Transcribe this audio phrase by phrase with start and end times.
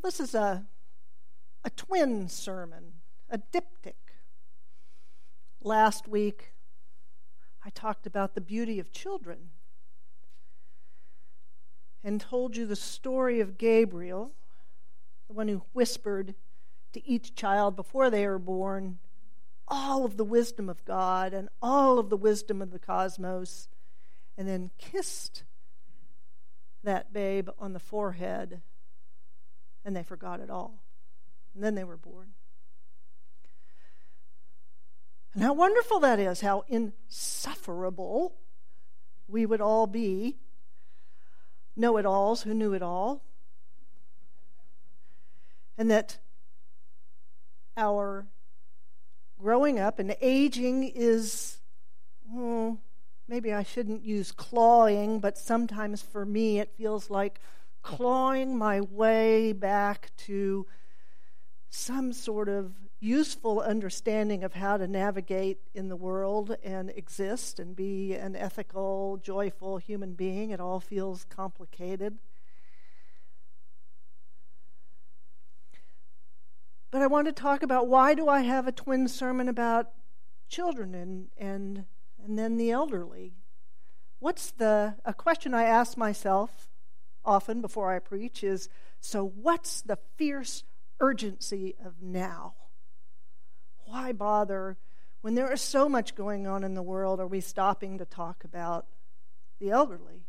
[0.00, 0.64] Well, this is a,
[1.62, 2.92] a twin sermon,
[3.28, 3.92] a diptych.
[5.60, 6.54] Last week,
[7.62, 9.50] I talked about the beauty of children
[12.02, 14.32] and told you the story of Gabriel,
[15.28, 16.34] the one who whispered
[16.94, 19.00] to each child before they were born
[19.68, 23.68] all of the wisdom of God and all of the wisdom of the cosmos,
[24.38, 25.42] and then kissed
[26.82, 28.62] that babe on the forehead,
[29.84, 30.82] and they forgot it all.
[31.54, 32.28] And then they were born.
[35.34, 38.34] And how wonderful that is, how insufferable
[39.28, 40.36] we would all be
[41.76, 43.22] know it alls who knew it all.
[45.78, 46.18] And that
[47.76, 48.26] our
[49.38, 51.58] growing up and aging is,
[52.30, 52.78] well,
[53.26, 57.40] maybe I shouldn't use clawing, but sometimes for me it feels like
[57.82, 60.66] clawing my way back to
[61.70, 67.74] some sort of useful understanding of how to navigate in the world and exist and
[67.74, 70.50] be an ethical, joyful human being.
[70.50, 72.18] It all feels complicated.
[76.90, 79.92] But I want to talk about why do I have a twin sermon about
[80.48, 81.84] children and and
[82.22, 83.32] and then the elderly?
[84.18, 86.68] What's the a question I ask myself
[87.24, 88.68] often before I preach is
[89.00, 90.64] so what's the fierce
[91.00, 92.54] urgency of now?
[93.84, 94.76] Why bother
[95.22, 97.20] when there is so much going on in the world?
[97.20, 98.86] Are we stopping to talk about
[99.58, 100.26] the elderly?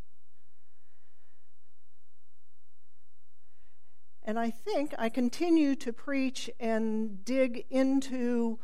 [4.23, 8.59] And I think I continue to preach and dig into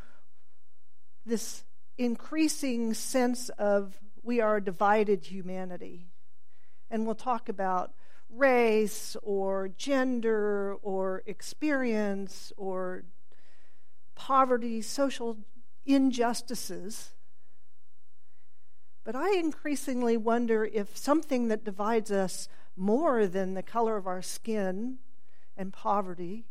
[1.26, 1.64] this
[1.98, 6.12] increasing sense of we are a divided humanity.
[6.90, 7.92] And we'll talk about
[8.30, 13.04] race or gender or experience or
[14.16, 15.38] poverty, social
[15.86, 17.12] injustices.
[19.04, 24.22] But I increasingly wonder if something that divides us more than the color of our
[24.22, 24.98] skin
[25.56, 26.46] and poverty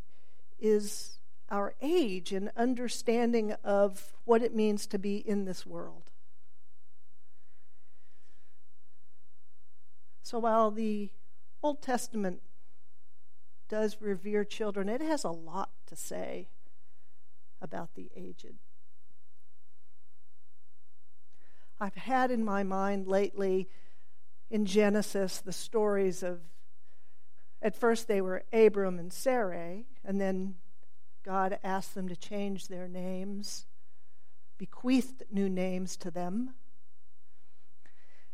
[0.59, 1.19] is
[1.51, 6.11] our age and understanding of what it means to be in this world.
[10.23, 11.11] So while the
[11.63, 12.43] Old Testament
[13.69, 16.49] does revere children, it has a lot to say
[17.61, 18.55] about the aged.
[21.81, 23.69] I've had in my mind lately
[24.51, 26.41] in Genesis the stories of
[27.63, 30.57] at first, they were Abram and Sarai, and then
[31.25, 33.67] God asked them to change their names,
[34.59, 36.55] bequeathed new names to them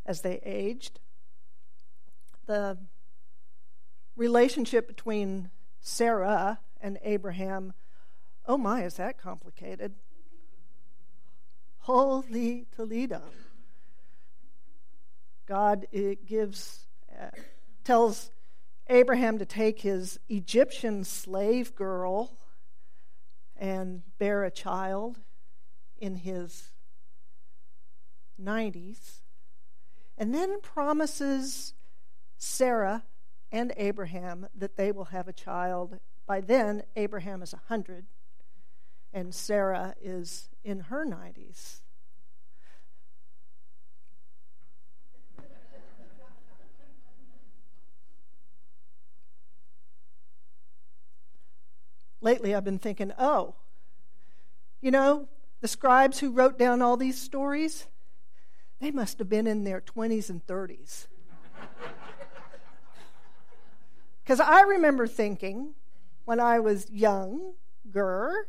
[0.05, 1.01] as they aged.
[2.47, 2.77] The
[4.17, 5.51] relationship between
[5.81, 7.73] Sarah and Abraham,
[8.47, 9.95] oh my, is that complicated?
[11.79, 13.23] Holy Toledo.
[15.47, 16.87] God it gives,
[17.21, 17.31] uh,
[17.85, 18.31] tells
[18.89, 22.39] Abraham to take his Egyptian slave girl
[23.57, 25.19] and bear a child
[25.99, 26.71] in his
[28.41, 29.21] 90s,
[30.19, 31.75] and then promises
[32.39, 33.05] Sarah
[33.53, 36.01] and Abraham that they will have a child.
[36.27, 38.07] By then, Abraham is 100
[39.13, 41.83] and Sarah is in her 90s.
[52.23, 53.55] lately I've been thinking, oh,
[54.81, 55.29] you know,
[55.61, 57.87] the scribes who wrote down all these stories,
[58.81, 61.07] they must have been in their 20s and 30s.
[64.23, 65.75] Because I remember thinking
[66.25, 68.49] when I was younger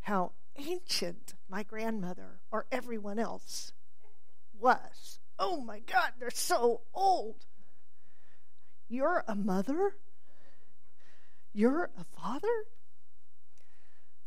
[0.00, 3.72] how ancient my grandmother or everyone else
[4.58, 5.20] was.
[5.38, 7.44] Oh my God, they're so old.
[8.88, 9.96] You're a mother?
[11.52, 12.64] You're a father?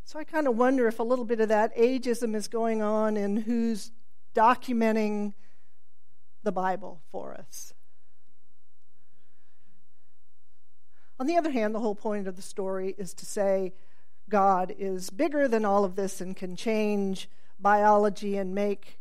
[0.04, 3.18] So I kind of wonder if a little bit of that ageism is going on
[3.18, 3.92] in who's
[4.36, 5.34] documenting
[6.44, 7.74] the Bible for us.
[11.20, 13.74] On the other hand, the whole point of the story is to say
[14.30, 17.30] God is bigger than all of this and can change
[17.60, 19.00] biology and make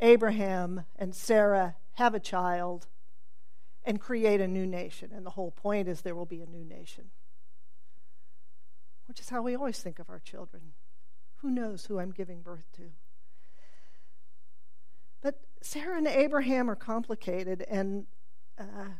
[0.00, 2.86] Abraham and Sarah have a child
[3.84, 5.10] and create a new nation.
[5.14, 7.10] And the whole point is there will be a new nation
[9.08, 10.74] which is how we always think of our children.
[11.36, 12.90] Who knows who I'm giving birth to?
[15.22, 18.06] But Sarah and Abraham are complicated, and
[18.58, 18.92] uh,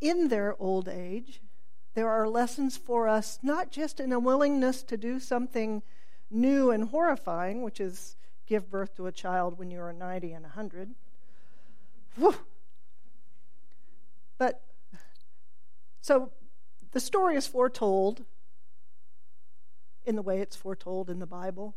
[0.00, 1.40] in their old age,
[1.94, 5.82] there are lessons for us, not just in a willingness to do something
[6.30, 8.16] new and horrifying, which is
[8.46, 10.94] give birth to a child when you are 90 and 100.
[12.16, 12.34] Whew.
[14.38, 14.62] But
[16.00, 16.32] so
[16.92, 18.24] the story is foretold
[20.04, 21.76] in the way it's foretold in the Bible.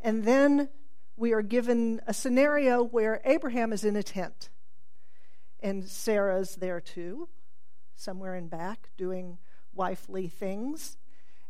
[0.00, 0.68] And then
[1.16, 4.50] we are given a scenario where Abraham is in a tent
[5.62, 7.28] and Sarah's there too,
[7.96, 9.38] somewhere in back, doing
[9.74, 10.96] wifely things.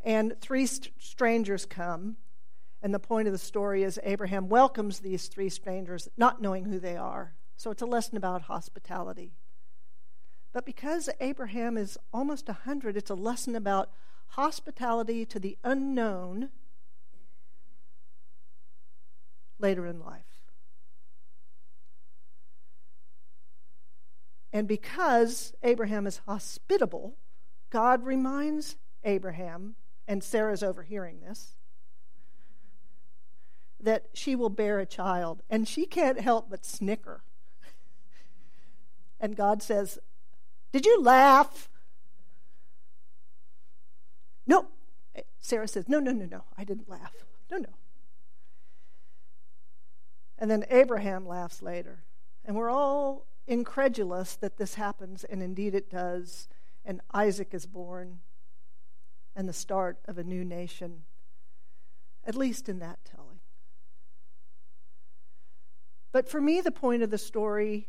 [0.02, 2.16] And three st- strangers come.
[2.82, 6.78] And the point of the story is Abraham welcomes these three strangers, not knowing who
[6.78, 7.34] they are.
[7.56, 9.32] So it's a lesson about hospitality.
[10.52, 13.90] But because Abraham is almost 100, it's a lesson about
[14.28, 16.50] hospitality to the unknown
[19.58, 20.23] later in life.
[24.54, 27.16] And because Abraham is hospitable,
[27.70, 29.74] God reminds Abraham,
[30.06, 31.56] and Sarah's overhearing this,
[33.80, 35.42] that she will bear a child.
[35.50, 37.24] And she can't help but snicker.
[39.18, 39.98] And God says,
[40.70, 41.68] Did you laugh?
[44.46, 44.66] No.
[45.40, 46.44] Sarah says, No, no, no, no.
[46.56, 47.12] I didn't laugh.
[47.50, 47.74] No, no.
[50.38, 52.04] And then Abraham laughs later.
[52.44, 56.48] And we're all incredulous that this happens, and indeed it does.
[56.84, 58.20] And Isaac is born,
[59.34, 61.02] and the start of a new nation,
[62.26, 63.40] at least in that telling.
[66.12, 67.88] But for me, the point of the story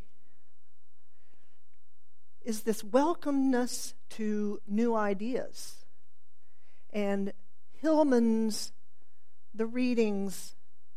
[2.44, 5.84] is this welcomeness to new ideas.
[6.92, 7.32] And
[7.72, 8.72] Hillman's,
[9.54, 10.54] the reading's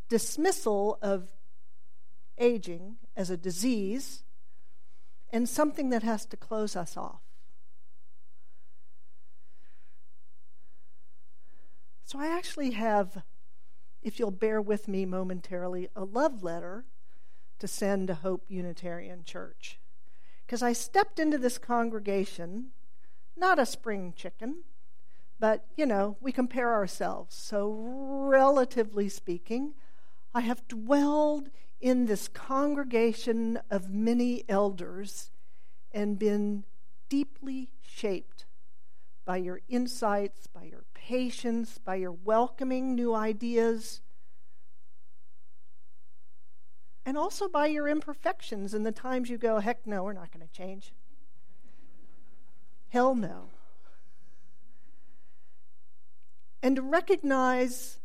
[0.09, 1.29] dismissal of
[2.37, 4.23] aging as a disease
[5.31, 7.21] and something that has to close us off.
[12.05, 13.21] So I actually have,
[14.01, 16.85] if you'll bear with me momentarily, a love letter
[17.59, 19.79] to send to Hope Unitarian Church.
[20.45, 22.69] Because I stepped into this congregation,
[23.37, 24.63] not a spring chicken,
[25.39, 27.35] but, you know, we compare ourselves.
[27.35, 29.75] So, relatively speaking,
[30.33, 31.49] I have dwelled
[31.79, 35.31] in this congregation of many elders
[35.91, 36.65] and been
[37.07, 38.45] deeply shaped
[39.25, 44.01] by your insights, by your patience, by your welcoming new ideas,
[47.05, 50.45] and also by your imperfections and the times you go, heck no, we're not going
[50.45, 50.93] to change.
[52.89, 53.49] Hell no.
[56.61, 57.99] And to recognize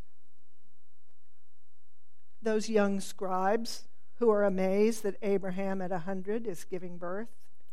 [2.44, 3.84] those young scribes
[4.18, 7.28] who are amazed that Abraham at 100 is giving birth.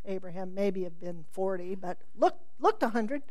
[0.06, 3.22] Abraham maybe have been 40, but look, looked 100.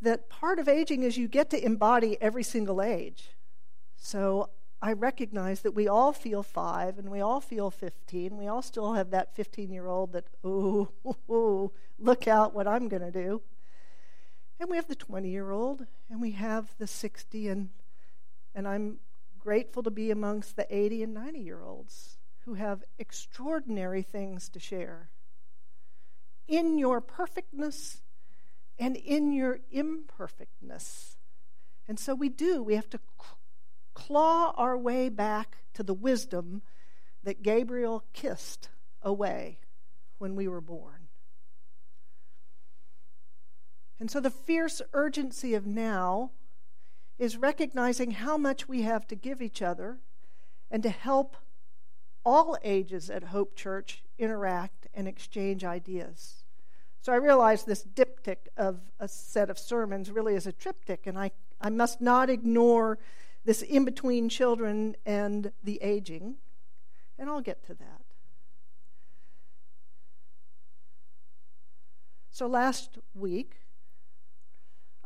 [0.00, 3.30] that part of aging is you get to embody every single age.
[3.96, 8.36] So I recognize that we all feel five and we all feel 15.
[8.36, 10.88] We all still have that 15 year old that, oh,
[11.98, 13.42] look out what I'm going to do.
[14.60, 17.70] And we have the 20 year old and we have the 60 and
[18.58, 18.98] and I'm
[19.38, 24.58] grateful to be amongst the 80 and 90 year olds who have extraordinary things to
[24.58, 25.10] share.
[26.48, 28.02] In your perfectness
[28.76, 31.16] and in your imperfectness.
[31.86, 32.60] And so we do.
[32.60, 32.98] We have to
[33.94, 36.62] claw our way back to the wisdom
[37.22, 38.70] that Gabriel kissed
[39.02, 39.60] away
[40.18, 41.06] when we were born.
[44.00, 46.32] And so the fierce urgency of now
[47.18, 49.98] is recognizing how much we have to give each other
[50.70, 51.36] and to help
[52.24, 56.44] all ages at Hope Church interact and exchange ideas.
[57.00, 61.18] So I realize this diptych of a set of sermons really is a triptych, and
[61.18, 62.98] I, I must not ignore
[63.44, 66.36] this in between children and the aging,
[67.18, 68.02] and I'll get to that.
[72.30, 73.56] So last week,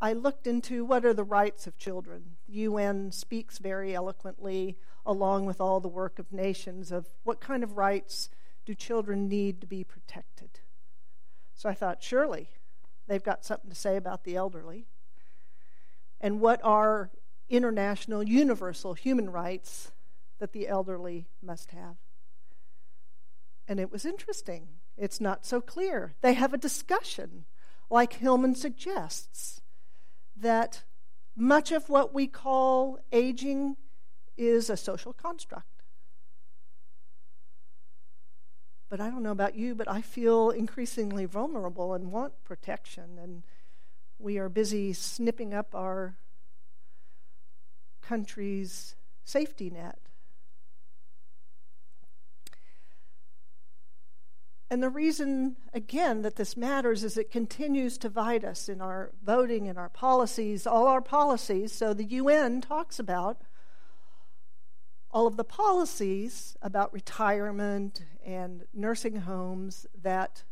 [0.03, 2.37] I looked into what are the rights of children.
[2.49, 7.63] The UN speaks very eloquently, along with all the work of nations, of what kind
[7.63, 8.29] of rights
[8.67, 10.59] do children need to be protected.
[11.55, 12.49] So I thought, surely
[13.07, 14.89] they've got something to say about the elderly.
[16.21, 17.13] And what are
[17.49, 19.93] international, universal human rights
[20.41, 21.95] that the elderly must have?
[23.69, 24.67] And it was interesting.
[24.97, 26.15] It's not so clear.
[26.23, 27.45] They have a discussion,
[27.89, 29.62] like Hillman suggests
[30.43, 30.83] that
[31.35, 33.77] much of what we call aging
[34.37, 35.67] is a social construct.
[38.91, 43.19] But I don't know about you, but I feel increasingly vulnerable and want protection.
[43.19, 43.43] And
[44.19, 46.17] we are busy snipping up our
[48.03, 48.95] country's
[49.25, 50.02] safety net.
[54.73, 59.13] And the reason, again, that this matters is it continues to divide us in our
[59.23, 61.73] voting in our policies, all our policies.
[61.73, 63.43] So the UN talks about
[65.11, 70.45] all of the policies about retirement and nursing homes that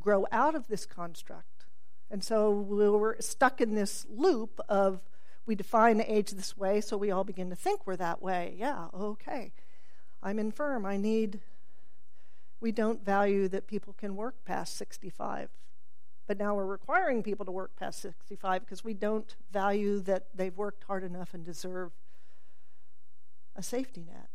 [0.00, 1.66] grow out of this construct.
[2.10, 5.02] And so we're stuck in this loop of
[5.44, 8.54] we define age this way, so we all begin to think we're that way.
[8.56, 9.52] Yeah, okay.
[10.22, 10.86] I'm infirm.
[10.86, 11.42] I need
[12.64, 15.50] we don't value that people can work past 65.
[16.26, 20.56] But now we're requiring people to work past 65 because we don't value that they've
[20.56, 21.92] worked hard enough and deserve
[23.54, 24.30] a safety net.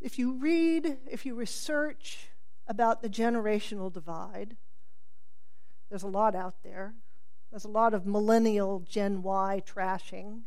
[0.00, 2.30] If you read, if you research
[2.66, 4.56] about the generational divide,
[5.88, 6.94] there's a lot out there.
[7.52, 10.40] There's a lot of millennial Gen Y trashing.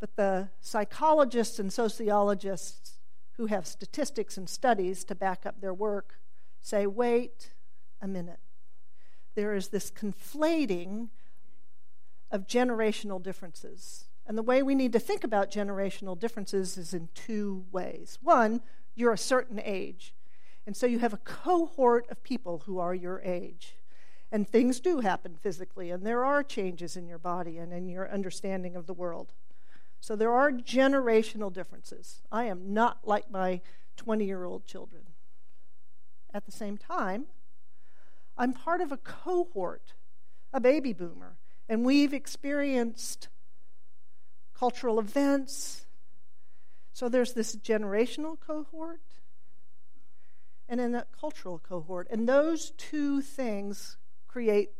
[0.00, 2.98] But the psychologists and sociologists
[3.32, 6.20] who have statistics and studies to back up their work
[6.60, 7.52] say, wait
[8.00, 8.40] a minute.
[9.34, 11.08] There is this conflating
[12.30, 14.04] of generational differences.
[14.26, 18.18] And the way we need to think about generational differences is in two ways.
[18.20, 18.60] One,
[18.94, 20.12] you're a certain age,
[20.66, 23.76] and so you have a cohort of people who are your age.
[24.30, 28.10] And things do happen physically, and there are changes in your body and in your
[28.10, 29.32] understanding of the world.
[30.00, 32.22] So there are generational differences.
[32.30, 33.60] I am not like my
[33.96, 35.02] 20 year old children.
[36.32, 37.26] At the same time,
[38.36, 39.94] I'm part of a cohort,
[40.52, 41.36] a baby boomer,
[41.68, 43.28] and we've experienced
[44.54, 45.86] cultural events.
[46.92, 49.00] So there's this generational cohort
[50.68, 52.08] and then a cultural cohort.
[52.10, 54.70] And those two things create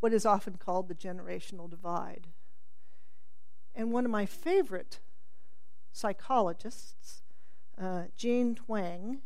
[0.00, 2.26] what is often called the generational divide.
[3.74, 5.00] And one of my favorite
[5.92, 7.22] psychologists,
[7.80, 9.18] uh, Jean Twenge,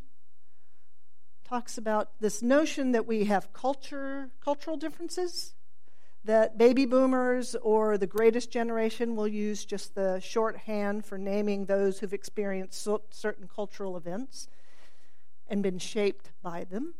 [1.43, 5.53] talks about this notion that we have culture, cultural differences,
[6.23, 11.99] that baby boomers or the greatest generation will use just the shorthand for naming those
[11.99, 14.47] who've experienced certain cultural events
[15.47, 16.95] and been shaped by them.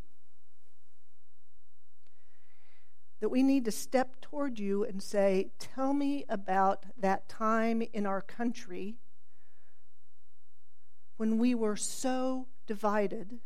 [3.20, 8.06] That we need to step toward you and say, Tell me about that time in
[8.06, 8.98] our country
[11.18, 13.40] when we were so divided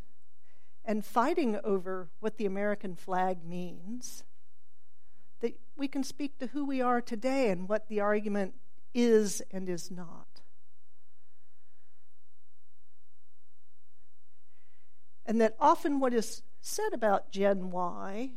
[0.83, 4.23] and fighting over what the American flag means
[5.41, 8.55] that we can speak to who we are today and what the argument
[8.93, 10.41] is and is not.
[15.25, 18.31] And that often what is said about Gen Y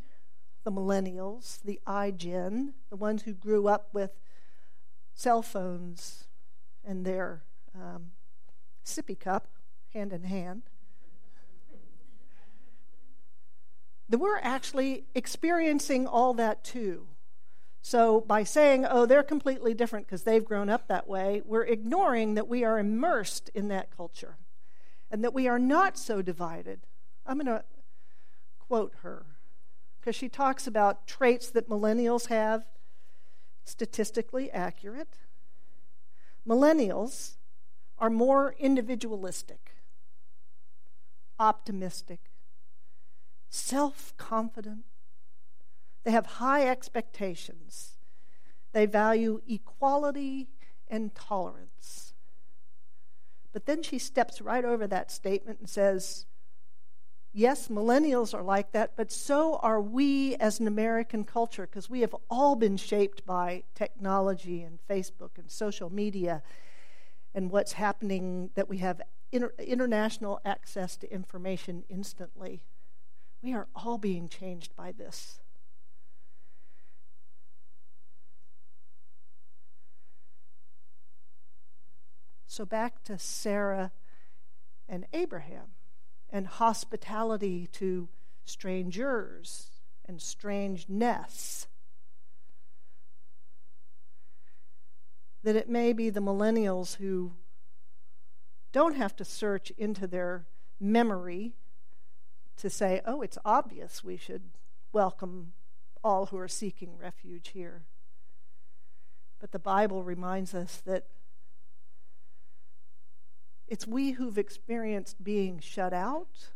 [0.64, 4.12] the millennials, the iGen, the ones who grew up with
[5.14, 6.24] cell phones
[6.84, 7.42] and their
[7.74, 8.12] um,
[8.84, 9.48] sippy cup
[9.92, 10.62] hand in hand,
[14.08, 17.08] that we're actually experiencing all that too.
[17.84, 22.34] So, by saying, oh, they're completely different because they've grown up that way, we're ignoring
[22.34, 24.36] that we are immersed in that culture
[25.10, 26.86] and that we are not so divided.
[27.26, 27.64] I'm going to
[28.60, 29.26] quote her
[30.02, 32.64] because she talks about traits that millennials have,
[33.64, 35.18] statistically accurate.
[36.46, 37.36] Millennials
[38.00, 39.76] are more individualistic,
[41.38, 42.18] optimistic,
[43.48, 44.82] self confident.
[46.02, 47.98] They have high expectations.
[48.72, 50.48] They value equality
[50.88, 52.12] and tolerance.
[53.52, 56.26] But then she steps right over that statement and says,
[57.34, 62.00] Yes, millennials are like that, but so are we as an American culture because we
[62.02, 66.42] have all been shaped by technology and Facebook and social media
[67.34, 69.00] and what's happening that we have
[69.32, 72.64] inter- international access to information instantly.
[73.40, 75.40] We are all being changed by this.
[82.46, 83.90] So back to Sarah
[84.86, 85.68] and Abraham
[86.32, 88.08] and hospitality to
[88.44, 89.70] strangers
[90.06, 91.66] and strangeness.
[95.44, 97.32] That it may be the millennials who
[98.72, 100.46] don't have to search into their
[100.80, 101.52] memory
[102.56, 104.42] to say, oh, it's obvious we should
[104.92, 105.52] welcome
[106.02, 107.82] all who are seeking refuge here.
[109.40, 111.06] But the Bible reminds us that
[113.68, 116.50] It's we who've experienced being shut out.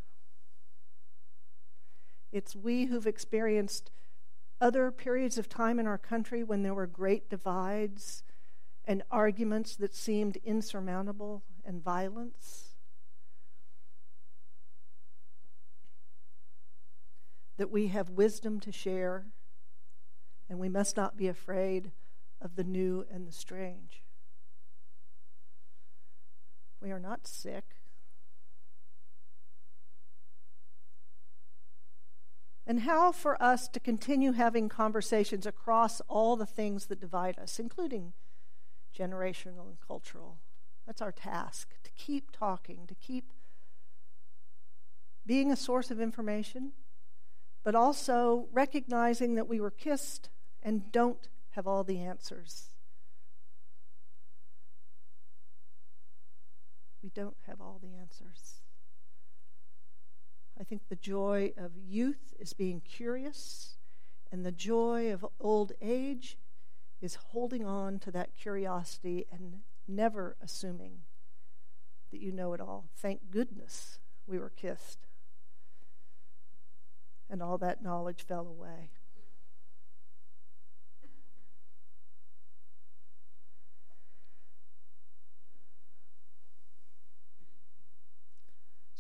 [2.33, 3.91] It's we who've experienced
[4.61, 8.23] other periods of time in our country when there were great divides
[8.85, 12.75] and arguments that seemed insurmountable and violence.
[17.57, 19.27] That we have wisdom to share,
[20.49, 21.93] and we must not be afraid
[22.41, 24.03] of the new and the strange.
[26.81, 27.65] We are not sick.
[32.67, 37.61] And how for us to continue having conversations across all the things that divide us,
[37.61, 38.13] including
[38.97, 40.39] generational and cultural.
[40.87, 43.33] That's our task to keep talking, to keep
[45.25, 46.73] being a source of information,
[47.65, 50.31] but also recognizing that we were kissed
[50.63, 52.76] and don't have all the answers.
[57.07, 58.63] We don't have all the answers.
[60.61, 63.77] I think the joy of youth is being curious,
[64.33, 66.37] and the joy of old age
[67.01, 71.03] is holding on to that curiosity and never assuming
[72.11, 72.89] that you know it all.
[72.97, 75.07] Thank goodness we were kissed,
[77.31, 78.91] and all that knowledge fell away.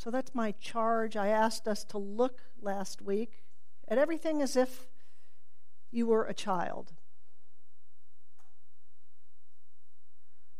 [0.06, 1.16] So that's my charge.
[1.16, 3.42] I asked us to look last week
[3.88, 4.86] at everything as if
[5.90, 6.92] you were a child.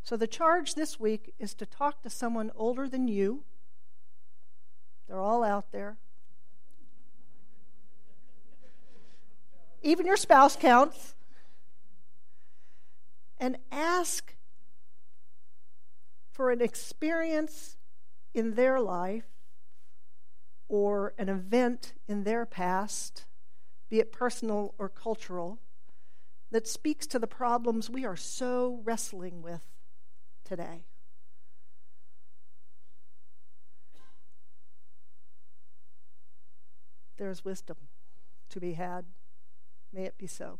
[0.03, 3.45] So the charge this week is to talk to someone older than you.
[5.07, 5.97] They're all out there.
[9.81, 11.15] Even your spouse counts.
[13.39, 14.35] And ask
[16.32, 17.76] for an experience
[18.35, 19.35] in their life
[20.69, 23.25] or an event in their past,
[23.89, 25.59] be it personal or cultural,
[26.50, 29.65] that speaks to the problems we are so wrestling with
[30.45, 30.85] today.
[37.17, 37.76] There is wisdom
[38.50, 39.07] to be had.
[39.93, 40.59] May it be so.